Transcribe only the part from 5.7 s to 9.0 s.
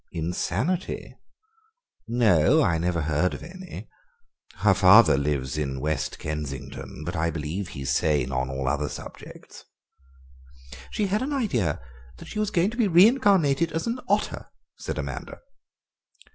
West Kensington, but I believe he's sane on all other